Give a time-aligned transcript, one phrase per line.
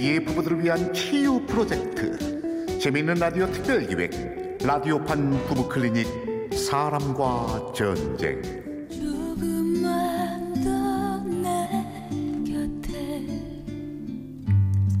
[0.00, 2.78] 위기의 부부들을 위한 치유 프로젝트.
[2.80, 6.06] 재미있는 라디오 특별기획 라디오판 부부 클리닉
[6.54, 8.40] 사람과 전쟁.
[8.90, 11.84] 조금만 더내
[12.46, 13.26] 곁에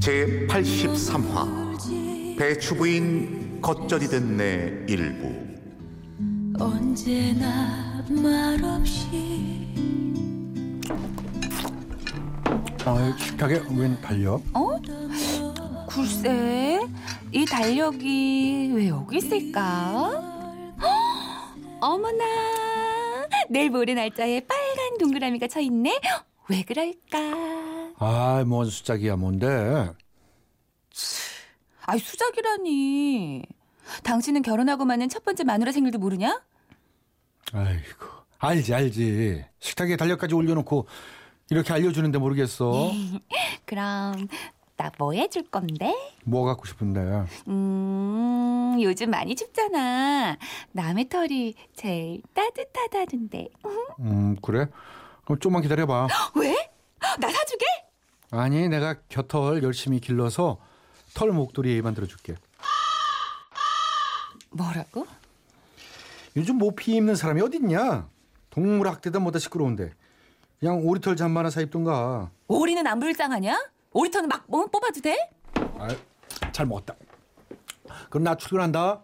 [0.00, 5.32] 제 83화 배추부인 겉절이 된 내 일부.
[6.62, 9.08] 언제나 말없이
[12.86, 14.42] 아, 식탁에 웬 달력?
[16.00, 16.80] 글쎄,
[17.30, 20.10] 이 달력이 왜 여기 있을까?
[20.80, 22.24] 헉, 어머나,
[23.50, 26.00] 내일 모레 날짜에 빨간 동그라미가 쳐 있네.
[26.48, 27.18] 왜 그럴까?
[27.98, 29.90] 아, 뭔 숫자기야 뭔데?
[31.84, 33.42] 아이 수작이라니.
[34.02, 36.40] 당신은 결혼하고 마는 첫 번째 마누라 생일도 모르냐?
[37.52, 38.06] 아이고,
[38.38, 39.44] 알지 알지.
[39.58, 40.86] 식탁에 달력까지 올려놓고
[41.50, 42.90] 이렇게 알려주는데 모르겠어.
[43.66, 44.28] 그럼
[44.80, 45.94] 나 뭐 해줄 건데?
[46.24, 47.00] 뭐 갖고 싶은데?
[47.48, 50.38] 음, 요즘 많이 춥잖아.
[50.72, 53.48] 남의 털이 제일 따뜻하다는데.
[54.00, 54.66] 음, 그래?
[55.24, 56.08] 그럼 좀만 기다려봐.
[56.36, 56.70] 왜?
[57.18, 57.66] 나 사주게?
[58.30, 60.58] 아니, 내가 곁털 열심히 길러서
[61.12, 62.36] 털 목도리 만들어줄게.
[64.52, 65.06] 뭐라고?
[66.36, 68.08] 요즘 모피 입는 사람이 어딨냐?
[68.48, 69.92] 동물학대다 뭐다 시끄러운데.
[70.58, 72.30] 그냥 오리털 잠바 하나 사 입던가.
[72.48, 73.58] 오리는 안 불쌍하냐?
[73.92, 75.30] 오리털은 막 뭐, 뽑아도 돼?
[75.78, 75.96] 아이,
[76.52, 76.94] 잘 먹었다.
[78.08, 79.02] 그럼 나 출근한다.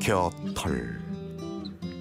[0.00, 1.00] 곁털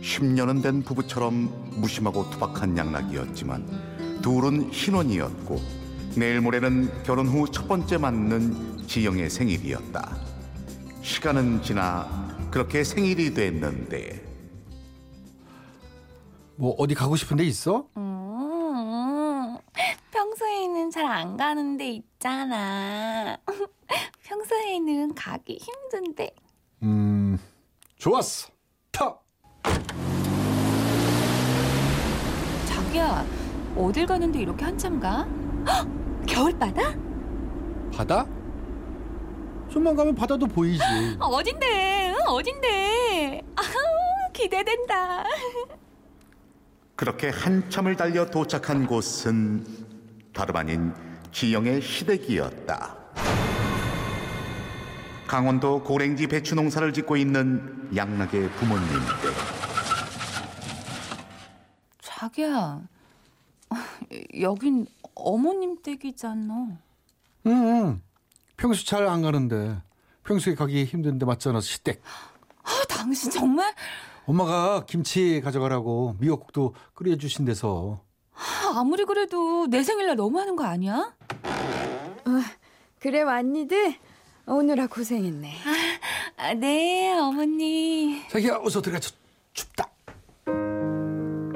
[0.02, 5.60] 10년은 된 부부처럼 무심하고 투박한 양락이었지만 둘은 신혼이었고
[6.16, 10.18] 내일 모레는 결혼 후 첫 번째 맞는 지영의 생일이었다
[11.02, 12.08] 시간은 지나
[12.50, 14.26] 그렇게 생일이 됐는데
[16.56, 17.86] 뭐 어디 가고 싶은 데 있어?
[17.98, 19.58] 음,
[20.12, 23.38] 평소에는 잘 안 가는 데 있잖아.
[24.24, 26.34] 평소에는 가기 힘든데.
[26.84, 27.38] 음,
[27.98, 28.48] 좋았어.
[28.90, 29.20] 타.
[32.68, 33.26] 자기야,
[33.76, 35.28] 어딜 가는데 이렇게 한참 가?
[35.68, 35.86] 헉,
[36.26, 36.96] 겨울바다?
[37.94, 38.26] 바다?
[39.70, 40.82] 좀만 가면 바다도 보이지.
[41.20, 42.14] 어딘데?
[42.14, 43.42] 응, 어딘데?
[43.58, 45.26] 아우, 기대된다.
[46.96, 49.66] 그렇게 한참을 달려 도착한 곳은
[50.34, 50.94] 다름 아닌
[51.32, 52.96] 지영의 시댁이었다
[55.28, 59.00] 강원도 고랭지 배추 농사를 짓고 있는 양락의 부모님들
[62.02, 62.82] 자기야,
[64.42, 64.86] 여긴
[65.16, 66.54] 어머님 댁이잖아.
[67.48, 68.02] 응, 응.
[68.58, 69.82] 평소 잘 안 가는데.
[70.26, 72.02] 평소에 가기 힘든데 맞잖아, 시댁.
[72.64, 73.74] 아, 당신 정말
[74.26, 78.02] 엄마가 김치 가져가라고 미역국도 끓여주신 데서.
[78.76, 81.14] 아무리 그래도 내 생일날 너무하는 거 아니야?
[83.00, 83.96] 그래 왔니들?
[84.48, 85.54] 오느라 고생했네.
[86.38, 88.22] 아, 네, 어머니.
[88.30, 89.00] 자기야, 어서 들어가.
[89.00, 89.16] 춥-
[89.54, 89.90] 춥다.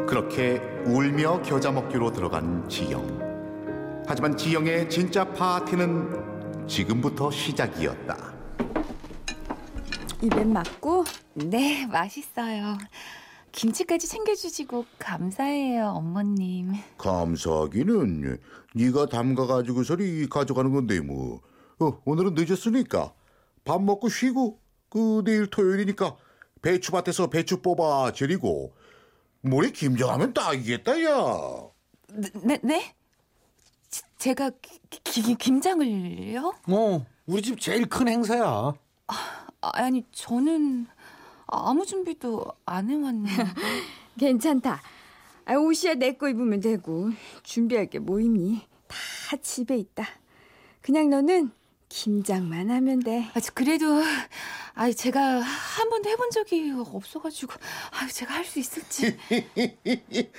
[0.08, 8.34] 그렇게 울며 겨자 먹기로 들어간 지영 하지만 지영의 진짜 파티는 지금부터 시작이었다
[10.22, 12.78] 입엔 맞고 네, 맛있어요.
[13.54, 16.53] 김치까지 챙겨주시고 감사해요, 어머님.
[17.04, 18.38] 감사하기는
[18.76, 21.42] 네가 담가가지고서리 가져가는 건데 뭐
[21.80, 23.14] 어, 오늘은 늦었으니까
[23.66, 24.60] 밥 먹고 쉬고
[24.90, 26.16] 그 내일 토요일이니까
[26.62, 28.74] 배추밭에서 배추 뽑아 절이고
[29.42, 31.70] 모레 김장하면 딱이겠다 야
[32.44, 32.96] 네, 네?
[33.90, 36.54] 지- 제가 기, 기- 김장을요?
[36.70, 38.74] 어, 우리 집 제일 큰 행사야.
[39.08, 39.16] 아,
[39.62, 40.88] 아니, 저는
[41.48, 43.32] 아무 준비도 안 해왔는데.
[44.20, 44.80] 괜찮다.
[45.46, 47.10] 아, 옷이야 내 거 입으면 되고
[47.44, 48.62] 준비할 게 뭐 있니?
[48.88, 50.08] 다 집에 있다.
[50.82, 51.52] 그냥 너는
[51.90, 53.26] 김장만 하면 돼.
[53.34, 53.86] 아, 저 그래도
[54.76, 57.54] 아, 제가 한 번도 해본 적이 없어가지고
[57.92, 59.18] 아, 제가 할 수 있을지.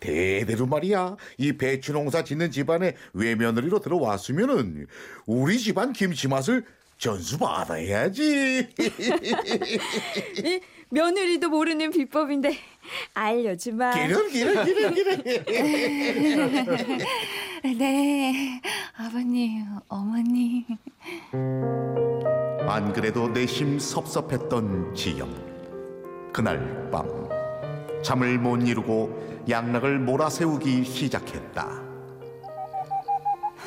[0.00, 4.86] 대대로 말이야 이 배추 농사 짓는 집안에 외며느리로 들어왔으면은
[5.26, 6.64] 우리 집안 김치 맛을
[6.98, 10.60] 전수 받아야지 이
[10.90, 12.56] 며느리도 모르는 비법인데
[13.14, 13.90] 알려주마.
[13.92, 15.22] 기름 기름 기름 기름
[17.78, 18.60] 네,
[18.96, 20.64] 아버님, 어머니.
[22.68, 25.28] 안 그래도 내심 섭섭했던 지영.
[26.32, 27.06] 그날 밤
[28.02, 31.82] 잠을 못 이루고 양락을 몰아세우기 시작했다.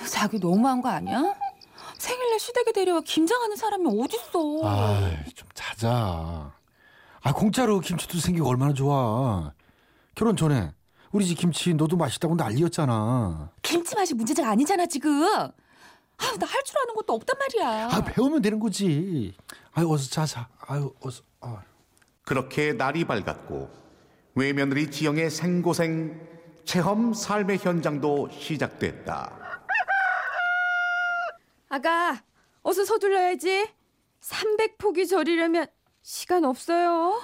[0.10, 1.36] 자기 너무한 거 아니야?
[1.98, 4.62] 생일날 시댁에 데려와 김장하는 사람이 어딨어?
[4.64, 6.52] 아, 좀 자자.
[7.22, 9.54] 아, 공짜로 김치도 생기고 얼마나 좋아.
[10.16, 10.74] 결혼 전에
[11.12, 13.52] 우리 집 김치 너도 맛있다고 난리였잖아.
[13.62, 15.24] 김치 맛이 문제가 아니잖아 지금.
[15.24, 17.90] 아, 나할 줄 아는 것도 없단 말이야.
[17.92, 19.36] 아 배우면 되는 거지.
[19.74, 20.48] 아유 어서 자자.
[20.68, 21.24] 아유 어서.
[21.42, 21.62] 아.
[22.24, 23.70] 그렇게 날이 밝았고
[24.36, 26.28] 외며느리 지영의 생고생
[26.64, 29.36] 체험 삶의 현장도 시작됐다.
[31.70, 32.24] 아가,
[32.62, 33.68] 어서 서둘러야지.
[34.22, 35.68] 300포기 절이려면
[36.02, 37.20] 시간 없어요.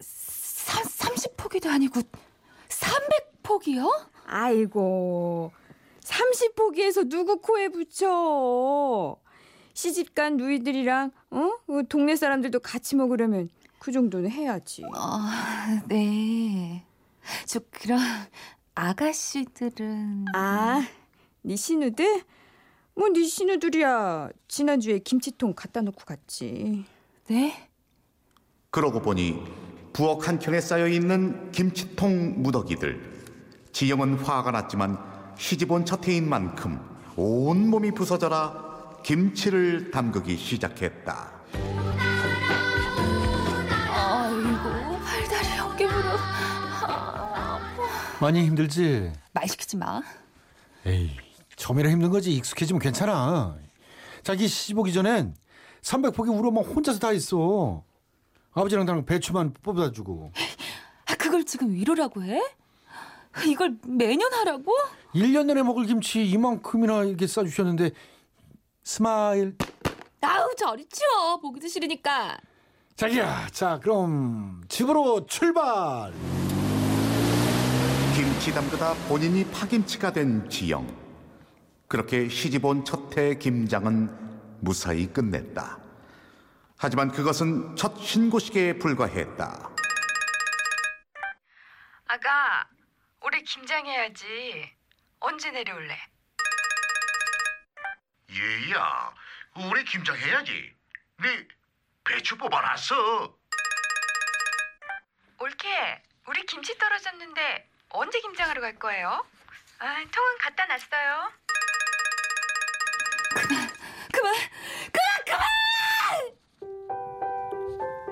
[0.00, 2.00] 사, 30포기도 아니고
[2.68, 3.90] 300포기요?
[4.26, 5.50] 아이고,
[6.02, 9.16] 30포기에서 누구 코에 붙여.
[9.74, 11.50] 시집간 누이들이랑 어?
[11.66, 13.48] 그 동네 사람들도 같이 먹으려면
[13.78, 14.84] 그 정도는 해야지.
[14.94, 16.84] 아, 네.
[17.46, 17.98] 저 그럼
[18.74, 20.86] 아가씨들은 아,
[21.42, 22.22] 네 신우들?
[22.94, 24.30] 뭐네 신우들이야.
[24.48, 26.84] 지난주에 김치통 갖다 놓고 갔지.
[27.30, 27.54] 네?
[28.70, 29.40] 그러고 보니
[29.92, 33.24] 부엌 한켠에 쌓여 있는 김치통 무더기들.
[33.72, 34.98] 지영은 화가 났지만
[35.38, 36.80] 시집온 첫 해인 만큼
[37.14, 41.30] 온 몸이 부서져라 김치를 담그기 시작했다.
[43.92, 46.20] 아이고 팔다리 어깨 무릎
[48.20, 49.12] 많이 힘들지.
[49.32, 50.02] 말 시키지 마.
[50.84, 51.16] 에이
[51.54, 53.56] 처음이라 힘든 거지 익숙해지면 괜찮아.
[54.24, 55.36] 자기 시집 오기 전엔
[55.82, 57.82] 300포기 우리 엄마 혼자서 다 했어.
[58.52, 60.32] 아버지랑 나랑 배추만 뽑아다 주고.
[61.06, 62.40] 아, 그걸 지금 위로라고 해?
[63.46, 64.72] 이걸 매년 하라고?
[65.14, 67.92] 1년 내내 먹을 김치 이만큼이나 이렇게 싸주셨는데
[68.82, 69.56] smile
[70.20, 72.38] 아우 저리 치워 보기도 싫으니까
[72.96, 76.12] 자기야 자 그럼 집으로 출발
[78.16, 80.86] 김치 담그다 본인이 파김치가 된 지영.
[81.86, 84.29] 그렇게 시집온 첫해 김장은
[84.60, 85.78] 무사히 끝냈다.
[86.78, 89.70] 하지만 그것은 첫 신고식에 불과했다.
[92.06, 92.68] 아가,
[93.20, 94.74] 올해 김장해야지.
[95.20, 95.96] 언제 내려올래?
[98.32, 99.14] 얘야,
[99.56, 100.74] 우리 김장해야지.
[101.18, 101.48] 네
[102.04, 103.36] 배추 뽑아놨어.
[105.38, 109.24] 올케, 우리 김치 떨어졌는데 언제 김장하러 갈 거예요?
[109.78, 111.32] 아, 통은 갖다 놨어요.
[114.20, 114.34] 그만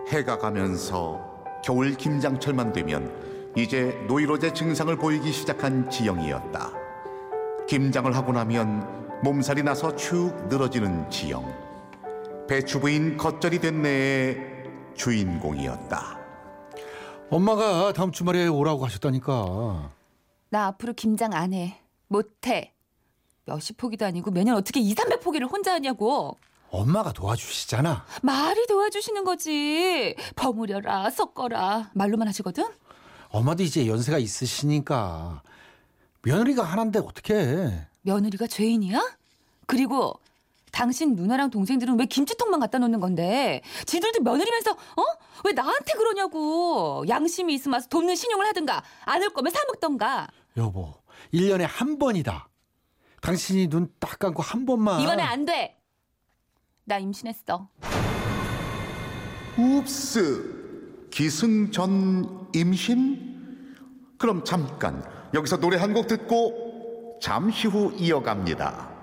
[0.08, 6.72] 해가 가면서 겨울 김장철만 되면 이제 노이로제 증상을 보이기 시작한 지영이었다.
[7.68, 11.44] 김장을 하고 나면 몸살이 나서 축 늘어지는 지영.
[12.48, 14.38] 배추 부인 겉절이 된 내의
[14.94, 16.18] 주인공이었다.
[17.30, 19.90] 엄마가 다음 주말에 오라고 하셨다니까
[20.50, 21.78] 나 앞으로 김장 안 해.
[22.06, 22.72] 못 해.
[23.48, 26.36] 몇십 포기도 아니고 매년 어떻게 2, 300포기를 혼자 하냐고.
[26.70, 30.14] 엄마가 도와주시잖아 말이 도와주시는 거지.
[30.36, 31.90] 버무려라, 섞어라.
[31.94, 32.64] 말로만 하시거든?
[33.30, 35.42] 엄마도 이제 연세가 있으시니까
[36.22, 37.34] 며느리가 하나인데 어떻게
[38.02, 39.16] 며느리가 죄인이야?
[39.66, 40.14] 그리고
[40.72, 43.62] 당신 누나랑 동생들은 왜 김치통만 갖다 놓는 건데?
[43.86, 45.02] 지들도 며느리면서 어?
[45.44, 47.04] 왜 나한테 그러냐고.
[47.08, 48.82] 양심이 있으면 와서 돕는 신용을 하든가.
[49.06, 50.28] 안 올 거면 사 먹던가.
[50.58, 50.92] 여보
[51.32, 52.47] 1년에 한 번이다
[53.20, 55.76] 당신이 눈 딱 감고 한 번만 이번에 안 돼.
[56.84, 57.68] 나 임신했어.
[59.58, 63.76] 웁스 기승전 임신?
[64.18, 65.02] 그럼 잠깐
[65.34, 68.97] 여기서 노래 한 곡 듣고 잠시 후 이어갑니다.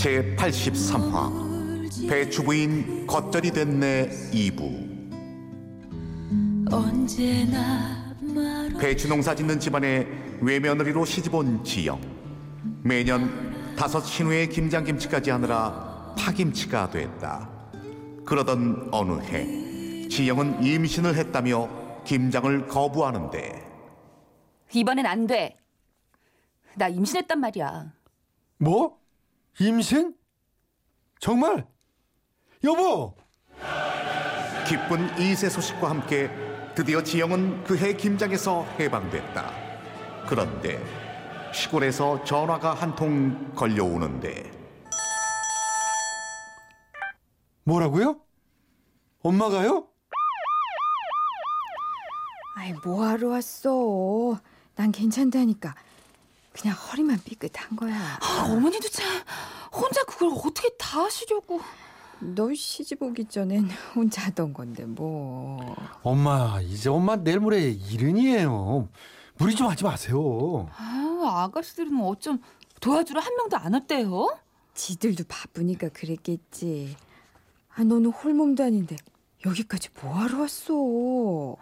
[0.00, 4.88] 제 83화 배추 부인 겉절이 됐네 2부
[6.72, 10.06] 언제나 말 배추 농사 짓는 집안에
[10.40, 12.00] 외며느리로 시집온 지영
[12.82, 17.50] 매년 다섯 신우의 김장김치까지 하느라 파김치가 됐다
[18.24, 21.68] 그러던 어느 해 지영은 임신을 했다며
[22.04, 23.68] 김장을 거부하는데
[24.72, 25.58] 이번엔 안 돼.
[26.76, 27.92] 나 임신했단 말이야.
[28.58, 28.99] 뭐?
[29.58, 30.14] 임신?
[31.18, 31.66] 정말?
[32.64, 33.14] 여보
[34.66, 36.30] 기쁜 이세 소식과 함께
[36.74, 39.50] 드디어 지영은 그해 김장에서 해방됐다.
[40.28, 40.80] 그런데
[41.52, 44.50] 시골에서 전화가 한 통 걸려오는데
[47.64, 48.20] 뭐라고요?
[49.22, 49.88] 엄마가요?
[52.56, 54.38] 아이 뭐하러 왔어?
[54.76, 55.74] 난 괜찮다니까.
[56.52, 57.94] 그냥 허리만 삐끗한 거야.
[58.20, 59.06] 아, 어머니도 참
[59.72, 61.60] 혼자 그걸 어떻게 다 하시려고.
[62.22, 65.74] 너 시집 오기 전엔 혼자 하던 건데 뭐.
[66.02, 68.88] 엄마 이제 엄마 내일 모레 일흔이에요.
[69.38, 70.68] 무리 좀 하지 마세요.
[70.76, 72.40] 아유, 아가씨들은 어쩜
[72.80, 74.38] 도와주러 한 명도 안 왔대요?
[74.74, 76.94] 지들도 바쁘니까 그랬겠지.
[77.74, 78.96] 아 너는 홀몸도 아닌데
[79.46, 81.56] 여기까지 뭐하러 왔어?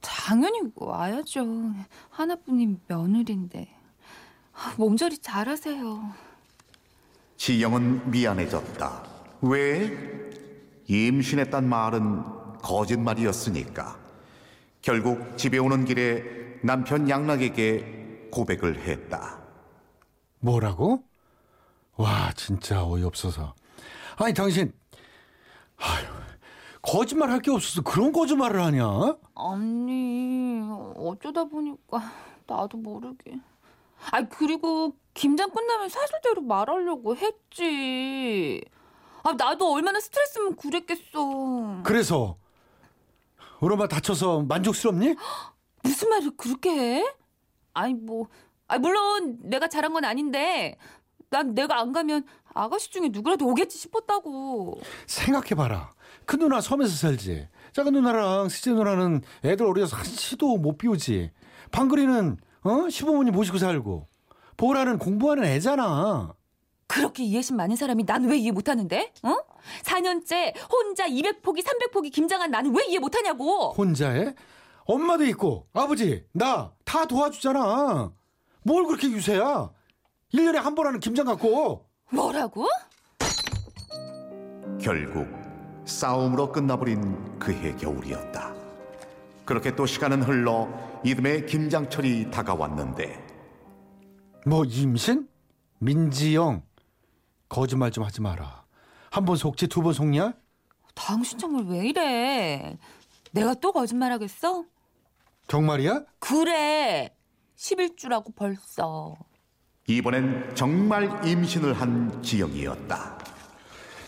[0.00, 1.44] 당연히 와야죠.
[2.08, 3.68] 하나뿐인 며느리인데.
[4.62, 6.12] 아, 몸조리 잘하세요.
[7.38, 9.04] 지영은 미안해졌다.
[9.42, 10.30] 왜?
[10.86, 13.98] 임신했단 말은 거짓말이었으니까.
[14.82, 19.38] 결국 집에 오는 길에 남편 양락에게 고백을 했다.
[20.40, 21.04] 뭐라고?
[21.96, 23.54] 와 진짜 어이없어서.
[24.16, 24.72] 아니 당신
[25.78, 26.06] 아유
[26.82, 28.84] 거짓말 할 게 없어서 그런 거짓말을 하냐?
[29.34, 30.60] 아니,
[30.96, 32.12] 어쩌다 보니까
[32.46, 33.38] 나도 모르게.
[34.10, 38.62] 아니, 그리고 김장 끝나면 사실대로 말하려고 했지.
[39.22, 41.82] 아, 나도 얼마나 스트레스면 그랬겠어.
[41.84, 42.36] 그래서
[43.60, 45.14] 우리 엄마 다쳐서 만족스럽니?
[45.82, 47.14] 무슨 말을 그렇게 해?
[47.74, 48.28] 아니, 뭐.
[48.68, 50.76] 아니, 물론 내가 잘한 건 아닌데,
[51.28, 54.80] 난 내가 안 가면 아가씨 중에 누구라도 오겠지 싶었다고.
[55.06, 55.92] 생각해봐라.
[56.24, 57.48] 큰 누나 섬에서 살지.
[57.72, 61.30] 작은 누나랑 셋째 누나는 애들 어려서 한시도 못 비우지.
[61.70, 64.08] 방글이는 어 시부모님 모시고 살고.
[64.56, 66.34] 보라는 공부하는 애잖아.
[66.86, 69.12] 그렇게 이해심 많은 사람이 난 왜 이해 못하는데?
[69.22, 69.36] 어?
[69.84, 73.70] 4년째 혼자 200포기, 300포기 김장한 나는 왜 이해 못하냐고!
[73.72, 74.34] 혼자 해?
[74.84, 78.12] 엄마도 있고 아버지 나 다 도와주잖아.
[78.64, 79.70] 뭘 그렇게 유세야?
[80.34, 81.86] 1년에 한 번 하는 김장 갖고.
[82.12, 82.66] 뭐라고?
[84.80, 85.28] 결국
[85.84, 88.52] 싸움으로 끝나버린 그해 겨울이었다.
[89.44, 90.68] 그렇게 또 시간은 흘러
[91.04, 93.26] 이듬해 김장철이 다가왔는데
[94.46, 95.28] 뭐 임신?
[95.78, 96.62] 민지영
[97.48, 98.64] 거짓말 좀 하지 마라.
[99.10, 100.34] 한 번 속지 두 번 속냐?
[100.94, 102.78] 당신 정말 왜 이래?
[103.32, 104.64] 내가 또 거짓말하겠어?
[105.48, 106.04] 정말이야?
[106.20, 107.14] 그래!
[107.56, 109.16] 11주라고 벌써.
[109.88, 113.18] 이번엔 정말 임신을 한 지영이었다.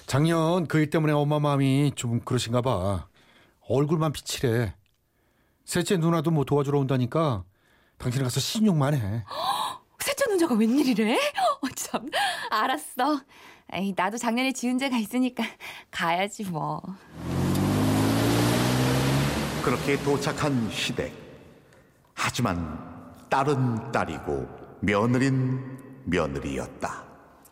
[0.07, 3.09] 작년 그 일 때문에 엄마 마음이 좀 그러신가 봐.
[3.69, 4.75] 얼굴만 비치래.
[5.65, 7.45] 셋째 누나도 뭐 도와주러 온다니까
[7.99, 9.25] 당신 가서 신용만 해.
[10.01, 11.15] 셋째 누나가 웬일이래?
[11.63, 12.09] 어, 참.
[12.51, 13.21] 알았어.
[13.73, 15.45] 에이, 나도 작년에 지은 죄가 있으니까
[15.91, 16.83] 가야지 뭐.
[19.65, 21.13] 그렇게 도착한 시댁.
[22.15, 22.79] 하지만
[23.31, 24.49] 딸은 딸이고
[24.81, 27.05] 며느린 며느리였다.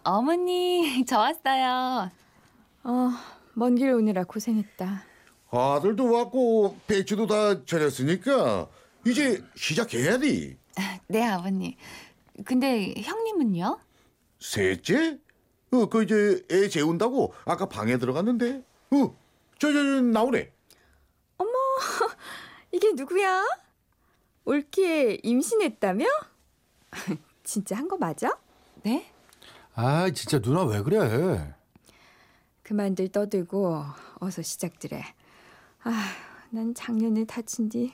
[0.03, 2.11] 어머니, 저 왔어요.
[2.83, 3.11] 어,
[3.55, 5.05] 먼 길 오느라 고생했다.
[5.51, 8.69] 아들도 왔고 배추도 다 절였으니까
[9.07, 10.57] 이제 시작해야 돼.
[11.09, 11.75] 네, 아버님.
[12.45, 13.79] 근데 형님은요?
[14.39, 15.19] 셋째?
[15.73, 18.63] 어, 그 이제 애 재운다고 아까 방에 들어갔는데.
[18.93, 19.17] 어,
[19.59, 20.53] 저, 저, 저 나오네.
[22.73, 23.45] 이게 누구야?
[24.45, 26.05] 올키에 임신했다며?
[27.43, 28.39] 진짜 한 거 맞아?
[28.83, 29.11] 네?
[29.75, 31.55] 아 진짜 누나 왜 그래?
[32.63, 33.83] 그만들 떠들고
[34.21, 35.03] 어서 시작들해.
[35.83, 36.11] 아,
[36.51, 37.93] 난 작년에 다친 뒤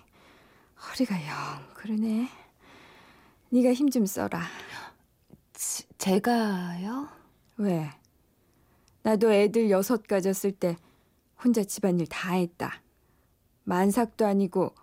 [0.88, 1.34] 허리가 영
[1.74, 2.28] 그러네.
[3.50, 4.42] 네가 힘 좀 써라.
[5.52, 7.08] 지- 제가요?
[7.56, 7.90] 왜?
[9.02, 10.76] 나도 애들 여섯 가졌을 때
[11.42, 12.82] 혼자 집안일 다 했다.
[13.64, 14.74] 만삭도 아니고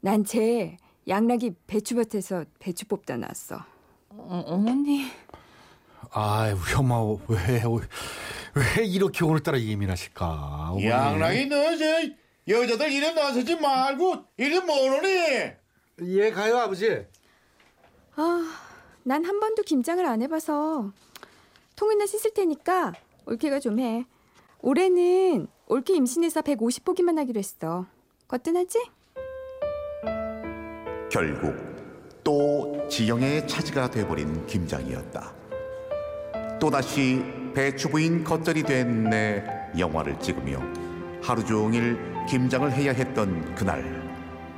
[0.00, 0.76] 난 쟤
[1.08, 3.64] 양락이 배추밭에서 배추 뽑다 놨어.
[4.10, 5.06] 어, 어머니.
[6.12, 7.62] 아 우리 엄마 왜
[8.54, 10.68] 왜 이렇게 오늘따라 예민하실까?
[10.70, 10.86] 어머니.
[10.86, 11.84] 양락이 너 저
[12.46, 15.52] 여자들 이름 나서지 말고 이름 모르니?
[16.02, 17.06] 예 가요 아버지.
[18.16, 18.54] 아,
[19.02, 20.92] 난 한 번도 김장을 안 해봐서
[21.74, 22.92] 통이나 씻을 테니까
[23.26, 24.04] 올케가 좀 해.
[24.60, 27.86] 올해는 올케 임신해서 150포기만 하기로 했어.
[28.28, 28.78] 거뜬하지?
[31.10, 31.54] 결국
[32.22, 35.34] 또 지영의 차지가 돼버린 김장이었다.
[36.64, 37.22] 또다시
[37.54, 39.44] 배추부인 겉절이 된 내
[39.78, 40.58] 영화를 찍으며
[41.22, 43.84] 하루 종일 김장을 해야 했던 그날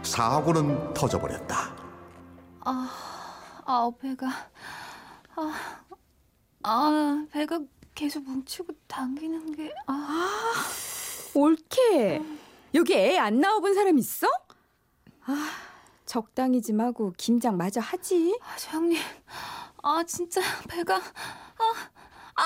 [0.05, 1.75] 사고는 터져버렸다.
[2.61, 4.29] 아, 배가.
[5.35, 5.53] 아,
[6.63, 7.59] 아, 배가
[7.93, 9.73] 계속 뭉치고 당기는 게.
[9.89, 10.65] 아,
[11.35, 12.23] 올케
[12.75, 14.29] 여기 애안 낳아본 사람 있어?
[15.25, 15.49] 아
[16.05, 18.39] 적당히 좀 하고 김장 마저 하지.
[18.41, 18.97] 아, 저 형님.
[19.83, 20.97] 아, 진짜 배가.
[20.99, 21.96] 아,
[22.37, 22.43] 아!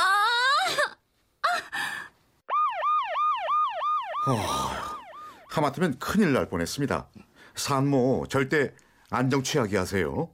[5.49, 7.09] 하마터면 큰일 날 뻔했습니다.
[7.55, 8.73] 산모 절대
[9.11, 10.31] 안정 취하게 하세요.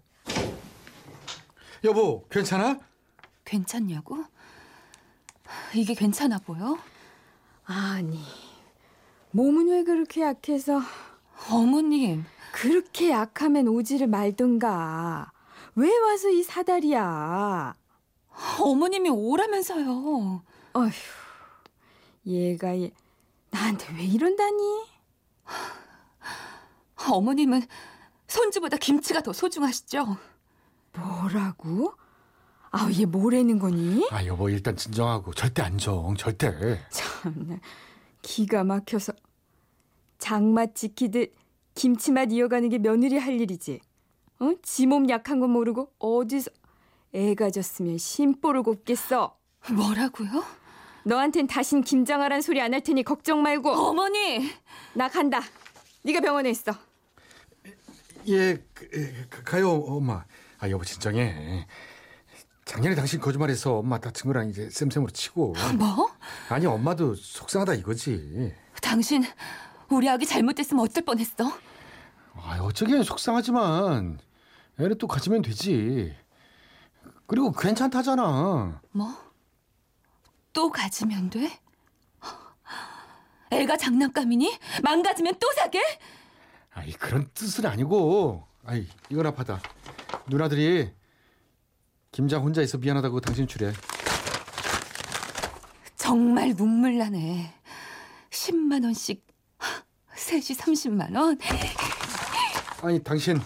[1.85, 2.79] 여보, 괜찮아?
[3.45, 4.25] 괜찮냐고?
[5.75, 6.79] 이게 괜찮아 보여?
[7.65, 8.23] 아니,
[9.31, 10.81] 몸은 왜 그렇게 약해서
[11.51, 15.33] 어머님, 그렇게 약하면 오지를 말든가.
[15.77, 17.75] 왜 와서 이 사다리야?
[18.61, 20.43] 어머님이 오라면서요.
[20.75, 20.91] 어휴,
[22.27, 22.91] 얘가 얘,
[23.51, 24.85] 나한테 왜 이런다니?
[27.09, 27.63] 어머님은
[28.27, 30.17] 손주보다 김치가 더 소중하시죠?
[30.97, 31.95] 뭐라고?
[32.71, 34.07] 아우, 얘 뭐라는 거니?
[34.11, 35.33] 아, 여보, 일단 진정하고.
[35.33, 36.81] 절대 안정, 절대.
[36.91, 37.59] 참나,
[38.23, 39.13] 기가 막혀서.
[40.19, 41.33] 장맛 지키듯
[41.75, 43.81] 김치맛 이어가는 게 며느리 할 일이지.
[44.41, 44.51] 어?
[44.63, 46.51] 지 몸 약한 거 모르고 어디서
[47.17, 49.39] 애가 졌으면 심보를 곱겠어.
[49.73, 50.45] 뭐라고요?
[51.05, 54.51] 너한텐 다신 김장하란 소리 안 할 테니 걱정 말고 어머니!
[54.93, 55.41] 나 간다.
[56.03, 56.73] 네가 병원에 있어.
[58.29, 60.25] 예, 그, 에, 가- 가요, 엄마.
[60.59, 61.67] 아, 여보, 진정해.
[62.67, 65.55] 작년에 당신 거짓말해서 엄마 다친 거랑 이제 쌤쌤으로 치고.
[65.79, 66.11] 뭐?
[66.51, 68.53] 아니, 엄마도 속상하다 이거지.
[68.83, 69.25] 당신
[69.89, 71.51] 우리 아기 잘못됐으면 어쩔 뻔했어?
[72.35, 74.19] 아, 어쩌긴 속상하지만
[74.79, 76.15] 애를 또 가지면 되지.
[77.27, 78.81] 그리고 괜찮다잖아.
[78.93, 79.15] 뭐?
[80.53, 81.61] 또 가지면 돼?
[83.51, 84.59] 애가 장난감이니?
[84.83, 85.81] 망가지면 또 사게?
[86.73, 88.47] 아이, 그런 뜻은 아니고.
[88.65, 89.61] 아이, 이거나 받아.
[90.27, 90.93] 누나들이
[92.13, 93.73] 김장 혼자 있어 미안하다고 당신 주래.
[95.97, 97.53] 정말 눈물 나네.
[98.31, 99.27] 10만 원씩
[100.15, 101.39] 셋이 30만 원.
[102.83, 103.41] 아니, 당신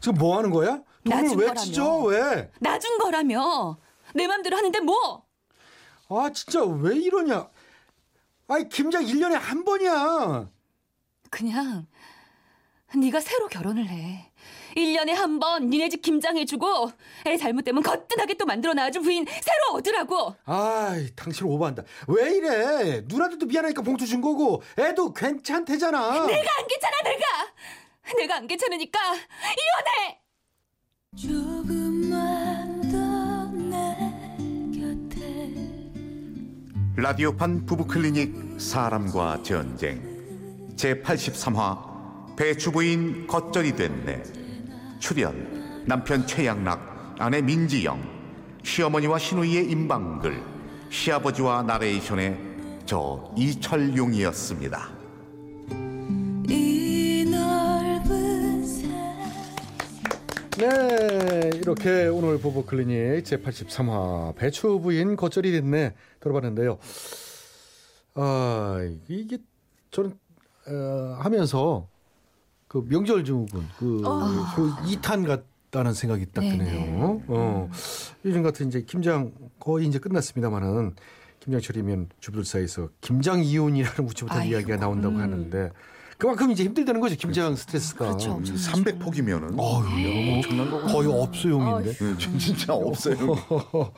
[0.00, 0.80] 지금 뭐 하는 거야?
[1.04, 1.54] 돈을 왜.
[1.54, 1.98] 찢어?
[2.04, 2.50] 왜?
[2.60, 3.78] 나준 거라며.
[4.14, 5.24] 내 맘대로 하는데 뭐?
[6.08, 7.48] 아, 진짜 왜 이러냐?
[8.48, 10.48] 아이, 김장 1년에 한 번이야.
[11.30, 11.86] 그냥
[12.94, 14.26] 네가 새로 결혼을 해.
[14.76, 16.90] 1년에 한 번 니네 집 김장해주고
[17.26, 20.34] 애 잘못되면 거뜬하게 또 만들어 놔줄 부인 새로 얻으라고.
[20.44, 21.84] 아이, 당신 오버한다.
[22.08, 23.00] 왜 이래?
[23.06, 26.26] 누나들도 미안하니까 봉투 준 거고, 애도 괜찮대잖아.
[26.26, 27.26] 내가 안 괜찮아 내가.
[28.16, 30.20] 내가 안 괜찮으니까 이혼해.
[36.94, 40.00] 라디오판 부부클리닉 사람과 전쟁.
[40.76, 44.22] 제83화 배추부인 겉절이 됐네.
[45.00, 48.00] 출연 남편 최양락 아내 민지영
[48.62, 50.40] 시어머니와 시누이의 임방글
[50.90, 52.38] 시아버지와 나레이션의
[52.86, 54.99] 저 이철용이었습니다.
[60.60, 66.78] 네, 이렇게 오늘 보보 클리닉 제83화 배추 부인 겉절이 됐네 들어봤는데요.
[68.12, 68.76] 아,
[69.08, 69.38] 이게
[69.90, 70.18] 저는
[70.68, 71.88] 어, 하면서
[72.68, 74.02] 그 명절 증후군 그,
[74.54, 76.58] 그 2탄 같다는 생각이 딱 네네.
[76.58, 77.22] 드네요.
[77.28, 77.70] 어.
[78.26, 80.94] 요즘 같은 이제 김장 거의 이제 끝났습니다만은
[81.40, 83.96] 김장철이면 주부들 사이에서 김장 이혼이라는
[84.28, 85.22] 아이고, 이야기가 나온다고 음.
[85.22, 85.70] 하는데
[86.20, 88.04] 그만큼 이제 힘들다는 거죠 김장 스트레스가.
[88.08, 88.32] 그렇죠.
[88.32, 91.94] 엄청 300폭이면은 어휴, 너무 엄청난 거고 거의 업소용인데.
[92.38, 93.16] 진짜 없어요.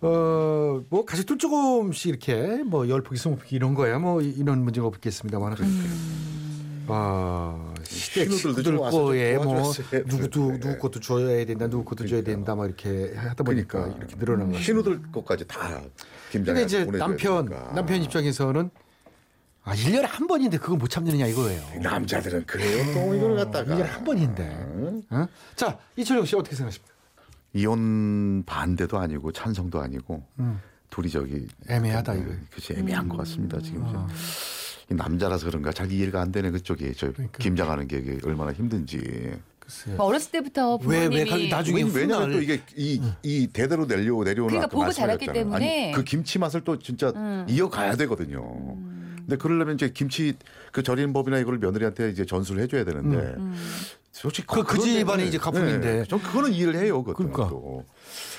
[0.00, 5.56] 어, 뭐 가족들 조금씩 이렇게 뭐 열폭이 스무폭이 이런 거야 뭐 이런 문제가 없겠습니다만.
[6.86, 9.72] 아, 시댁 식구들 거에 뭐
[10.06, 10.58] 누구도.
[10.60, 13.98] 누구 것도 줘야 된다 누구 것도 줘야 된다 막 이렇게 하다 보니까 그러니까.
[13.98, 14.58] 이렇게 늘어난 거.
[14.60, 15.80] 신우들 것까지 다
[16.30, 17.72] 김장에 근데 이제 남편 되니까.
[17.74, 18.70] 남편 입장에서는
[19.66, 21.62] 아 1년에 한 번인데 그거 못 참느냐 이거예요.
[21.82, 22.84] 남자들은 그래요.
[22.92, 25.02] 또 이걸 갖다가 1년에 한 번인데.
[25.10, 25.26] 어?
[25.56, 26.92] 자, 이철용 씨 어떻게 생각하십니까?
[27.54, 30.22] 이혼 반대도 아니고 찬성도 아니고
[30.90, 32.32] 둘이 저기 애매하다, 약간, 이거.
[32.32, 34.06] 음, 그치 애매한 것 같습니다 지금 어.
[34.90, 37.38] 이 남자라서 그런가 잘 이해가 안 되네 그쪽이 저 그러니까.
[37.38, 39.94] 김장하는 게 얼마나 힘든지 글쎄.
[39.96, 44.02] 어렸을 때부터 왜, 부모님이 왜 가- 나중에 왜냐면 훗날 또 이게 이, 이 대대로 내려
[44.02, 44.92] 내려오는 그러니까 보고.
[44.92, 45.84] 자랐기 때문에.
[45.86, 47.12] 아니, 그 김치 맛을 또 진짜
[47.48, 48.76] 이어가야 되거든요.
[49.26, 50.34] 근데 그러려면 이제 김치
[50.72, 53.34] 그 절이는 법이나 이걸 며느리한테 이제 전수를 해줘야 되는데
[54.12, 55.92] 솔직히 그- 그 때문에- 이제 가풍인데.
[56.00, 57.02] 네, 전 그거는 이해를 해요.
[57.02, 57.48] 그러니까.
[57.48, 57.84] 또.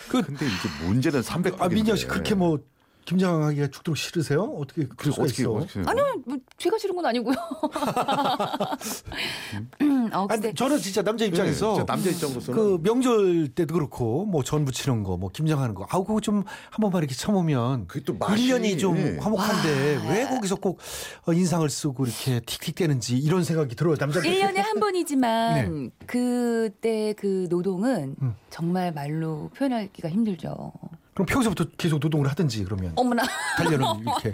[0.09, 1.61] 그 근데 이제 문제는 300.
[1.61, 2.59] 아, 민정 씨 그렇게 뭐
[3.05, 4.41] 김장하기가 죽도록 싫으세요?
[4.43, 5.51] 어떻게 그럴 수가 어떻게 있어?
[5.53, 7.35] 어떻게 아니요, 뭐 제가 싫은 건 아니고요.
[10.15, 13.73] 음, 어, 아니, 근데 저는 진짜 남자 입장에서 네, 진짜 남자 입장으로서는 그 명절 때도
[13.73, 17.87] 그렇고 뭐 전 부치는 거 뭐 김장하는 거 아우 그거 좀 한 번만 이렇게 참으면
[17.87, 19.17] 그게 또 맛이- 1년이 좀 네.
[19.17, 20.79] 화목한데 왜 거기서 꼭
[21.27, 25.55] 어, 인상을 쓰고 이렇게 틱틱대는지 이런 생각이 들어요 남자들 1년에 한 번이지만
[25.99, 26.05] 네.
[26.05, 28.35] 그때 그 노동은 음.
[28.49, 30.71] 정말 말로 표현하기가 힘들죠.
[31.15, 33.23] 그럼 평소부터 계속 노동을 하든지 그러면 어머나.
[33.57, 34.31] 단련을 이렇게.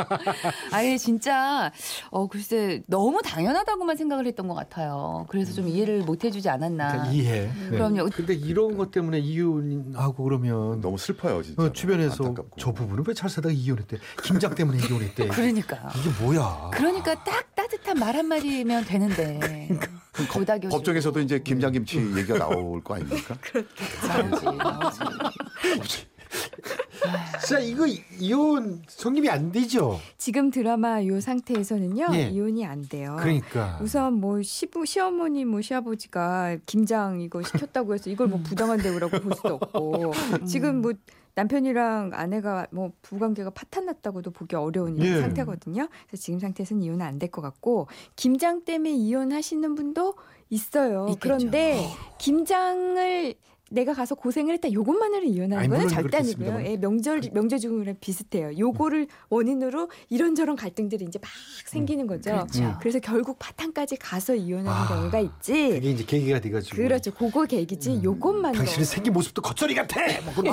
[0.72, 1.70] 아예 진짜
[2.10, 5.26] 어 글쎄 너무 당연하다고만 생각을 했던 것 같아요.
[5.28, 6.88] 그래서 좀 이해를 못 해주지 않았나.
[6.92, 7.40] 그러니까 이해.
[7.42, 7.68] 네.
[7.68, 8.08] 그럼요.
[8.10, 11.62] 근데 이런 것 때문에 이혼하고 그러면 너무 슬퍼요 진짜.
[11.62, 12.56] 어, 주변에서 안타깝고.
[12.58, 13.98] 저 부분은 왜잘 살다가 이혼했대?
[14.22, 15.28] 김장 때문에 이혼했대.
[15.28, 15.92] 그러니까.
[15.98, 16.70] 이게 뭐야?
[16.72, 19.68] 그러니까 딱 따뜻한 말 한마디면 되는데.
[20.32, 23.36] 고다교 법정에서도 이제 김장김치 얘기가 나올 거 아닙니까?
[24.08, 26.13] 나오지, 나오지.
[27.40, 27.86] 진짜 이거
[28.18, 29.98] 이혼 성립이 안 되죠.
[30.18, 32.28] 지금 드라마 요 상태에서는요 예.
[32.28, 33.16] 이혼이 안 돼요.
[33.18, 33.78] 그러니까.
[33.82, 39.32] 우선 뭐 시부 시어머니 뭐 시아버지가 김장 이거 시켰다고 해서 이걸 뭐 부당한 대우라고 볼
[39.34, 40.12] 수도 없고
[40.46, 40.92] 지금 뭐
[41.36, 45.20] 남편이랑 아내가 뭐 부관계가 파탄 났다고도 보기 어려운 예.
[45.20, 45.88] 상태거든요.
[46.06, 50.14] 그래서 지금 상태에서는 이혼은 안 될 것 같고 김장 때문에 이혼하시는 분도
[50.50, 51.06] 있어요.
[51.10, 51.18] 있겠죠.
[51.20, 51.88] 그런데
[52.18, 53.34] 김장을
[53.74, 54.72] 내가 가서 고생을 했다.
[54.72, 56.64] 요것만으로 이혼하는 거는 절대 아니고요.
[56.64, 58.56] 예, 명절 명절 중이랑 비슷해요.
[58.56, 61.28] 요거를 원인으로 이런저런 갈등들이 이제 막
[61.66, 62.30] 생기는 거죠.
[62.30, 62.76] 그렇죠.
[62.80, 65.70] 그래서 결국 바탕까지 가서 이혼하는 아, 경우가 있지.
[65.70, 66.76] 그게 이제 계기가 돼가지고.
[66.76, 67.12] 그렇죠.
[67.12, 68.00] 그거 계기지.
[68.02, 68.58] 요것만으로.
[68.58, 70.00] 당신의 생긴 모습도 겉절이 같아.
[70.24, 70.52] 뭐, 그런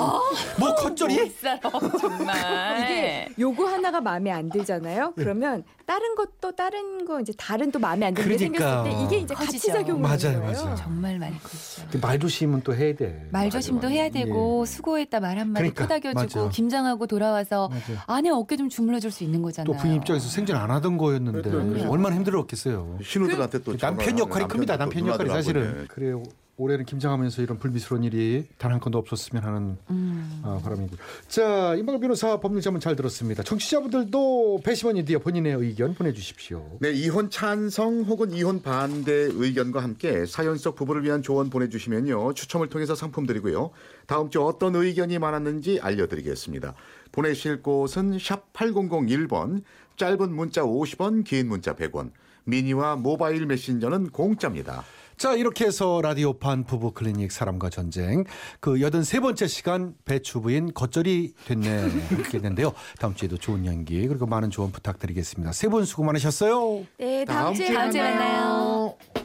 [0.58, 1.22] 뭐 겉절이?
[1.22, 1.60] 못 살아,
[2.00, 2.82] 정말.
[2.82, 5.14] 이게 요거 하나가 마음에 안 들잖아요.
[5.16, 5.22] 네.
[5.22, 8.84] 그러면 다른 것도 다른 거 이제 다른 또 마음에 안 드는 게 그러니까.
[8.84, 9.72] 생겼을 때 이게 이제 같이 커지죠.
[9.72, 10.62] 작용하는 맞아요, 거예요.
[10.64, 10.76] 맞아요.
[10.76, 11.82] 정말 많이 커지죠.
[11.90, 13.26] 근데 말조심은 또 해야 돼.
[13.30, 16.50] 말조심도 해야 되고 수고했다 말 한마디 그러니까, 토닥여주고 맞아.
[16.50, 17.70] 김장하고 돌아와서.
[18.06, 19.72] 아내 어깨 좀 주물러줄 수 있는 거잖아요.
[19.72, 21.90] 또 부인 입장에서 생전 안 하던 거였는데 그렇죠, 그렇죠.
[21.90, 22.98] 얼마나 힘들었겠어요.
[23.02, 24.76] 신우들한테 또 남편 전화를 역할이 큽니다.
[24.76, 25.86] 남편 역할이 사실은.
[25.88, 26.22] 그래요.
[26.62, 30.40] 올해는 김장하면서 이런 불미스러운 일이 단 한 건도 없었으면 하는 음.
[30.44, 30.96] 아, 바람이고.
[31.28, 33.42] 자, 이방울 변호사 법률 자문 잘 들었습니다.
[33.42, 36.78] 청취자분들도 배심원이 되어 본인의 의견 보내주십시오.
[36.80, 42.32] 네, 이혼 찬성 혹은 이혼 반대 의견과 함께 사연 속 부부를 위한 조언 보내주시면요.
[42.34, 43.70] 추첨을 통해서 상품 드리고요.
[44.06, 46.74] 다음 주 어떤 의견이 많았는지 알려드리겠습니다.
[47.12, 49.62] 보내실 곳은 샵 8001번,
[49.96, 52.12] 짧은 문자 50원, 긴 문자 100원,
[52.44, 54.82] 미니와 모바일 메신저는 공짜입니다.
[55.22, 58.24] 자, 이렇게 해서 라디오판 부부 클리닉 사람과 전쟁
[58.58, 62.72] 그 83번째 시간 배추부인 겉절이 됐네 이렇게 됐는데요.
[62.98, 65.52] 다음 주에도 좋은 연기 그리고 많은 조언 부탁드리겠습니다.
[65.52, 66.84] 세 분 수고 많으셨어요.
[66.98, 68.96] 네, 다음, 주에 다음 주에 만나요.